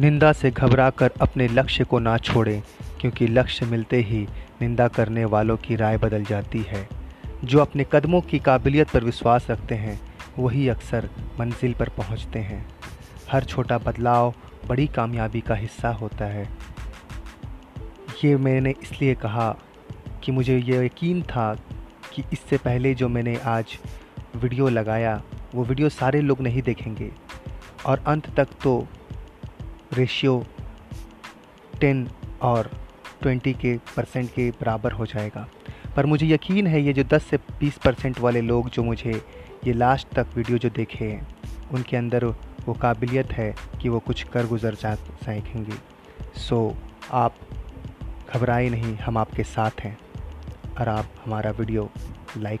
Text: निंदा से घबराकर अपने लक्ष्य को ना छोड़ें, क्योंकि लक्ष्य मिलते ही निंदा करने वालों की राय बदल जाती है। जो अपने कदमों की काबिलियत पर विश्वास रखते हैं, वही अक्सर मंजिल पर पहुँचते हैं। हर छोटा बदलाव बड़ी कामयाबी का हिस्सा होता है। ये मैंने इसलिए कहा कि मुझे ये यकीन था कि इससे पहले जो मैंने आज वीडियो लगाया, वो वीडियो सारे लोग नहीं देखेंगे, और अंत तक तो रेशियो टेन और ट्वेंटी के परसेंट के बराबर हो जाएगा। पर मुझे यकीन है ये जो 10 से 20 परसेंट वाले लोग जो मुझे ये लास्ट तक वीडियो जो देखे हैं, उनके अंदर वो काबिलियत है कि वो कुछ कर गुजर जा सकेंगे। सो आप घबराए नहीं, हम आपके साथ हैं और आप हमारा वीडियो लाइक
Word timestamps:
निंदा 0.00 0.32
से 0.32 0.50
घबराकर 0.50 1.10
अपने 1.20 1.48
लक्ष्य 1.48 1.84
को 1.84 1.98
ना 1.98 2.16
छोड़ें, 2.18 2.62
क्योंकि 3.00 3.26
लक्ष्य 3.26 3.66
मिलते 3.66 3.96
ही 3.96 4.26
निंदा 4.60 4.88
करने 4.88 5.24
वालों 5.24 5.56
की 5.56 5.76
राय 5.76 5.96
बदल 5.98 6.24
जाती 6.24 6.58
है। 6.58 6.88
जो 7.44 7.58
अपने 7.58 7.86
कदमों 7.92 8.20
की 8.20 8.38
काबिलियत 8.38 8.90
पर 8.90 9.04
विश्वास 9.04 9.46
रखते 9.50 9.74
हैं, 9.74 10.00
वही 10.38 10.68
अक्सर 10.68 11.08
मंजिल 11.40 11.74
पर 11.74 11.88
पहुँचते 11.88 12.38
हैं। 12.38 12.66
हर 13.30 13.44
छोटा 13.44 13.78
बदलाव 13.78 14.34
बड़ी 14.68 14.86
कामयाबी 14.86 15.40
का 15.40 15.54
हिस्सा 15.54 15.88
होता 15.88 16.24
है। 16.24 16.48
ये 18.24 18.36
मैंने 18.36 18.74
इसलिए 18.82 19.14
कहा 19.14 19.56
कि 20.24 20.32
मुझे 20.32 20.58
ये 20.58 20.84
यकीन 20.86 21.22
था 21.22 21.54
कि 22.14 22.24
इससे 22.32 22.56
पहले 22.56 22.94
जो 22.94 23.08
मैंने 23.08 23.36
आज 23.36 23.78
वीडियो 24.36 24.68
लगाया, 24.68 25.22
वो 25.54 25.64
वीडियो 25.64 25.88
सारे 25.88 26.20
लोग 26.20 26.40
नहीं 26.40 26.62
देखेंगे, 26.62 27.10
और 27.86 28.04
अंत 28.06 28.34
तक 28.36 28.48
तो 28.62 28.86
रेशियो 29.98 30.46
टेन 31.80 32.08
और 32.42 32.70
ट्वेंटी 33.22 33.52
के 33.52 33.76
परसेंट 33.96 34.30
के 34.30 34.50
बराबर 34.50 34.92
हो 34.92 35.06
जाएगा। 35.06 35.48
पर 35.96 36.06
मुझे 36.06 36.26
यकीन 36.26 36.66
है 36.66 36.82
ये 36.82 36.92
जो 36.92 37.04
10 37.04 37.22
से 37.22 37.38
20 37.62 37.78
परसेंट 37.78 38.20
वाले 38.20 38.40
लोग 38.40 38.68
जो 38.70 38.82
मुझे 38.82 39.24
ये 39.66 39.72
लास्ट 39.72 40.08
तक 40.08 40.26
वीडियो 40.36 40.58
जो 40.58 40.68
देखे 40.68 41.04
हैं, 41.04 41.28
उनके 41.72 41.96
अंदर 41.96 42.24
वो 42.66 42.72
काबिलियत 42.72 43.32
है 43.32 43.54
कि 43.82 43.88
वो 43.88 43.98
कुछ 43.98 44.22
कर 44.22 44.46
गुजर 44.46 44.74
जा 44.74 44.94
सकेंगे। 44.94 45.76
सो 46.40 46.76
आप 47.12 47.34
घबराए 48.34 48.68
नहीं, 48.68 48.96
हम 48.96 49.18
आपके 49.18 49.44
साथ 49.44 49.80
हैं 49.80 49.98
और 50.80 50.88
आप 50.88 51.06
हमारा 51.24 51.50
वीडियो 51.50 51.90
लाइक 52.36 52.60